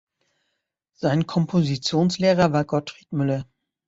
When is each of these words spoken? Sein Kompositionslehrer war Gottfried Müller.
Sein 0.95 1.27
Kompositionslehrer 1.27 2.51
war 2.51 2.65
Gottfried 2.65 3.11
Müller. 3.11 3.45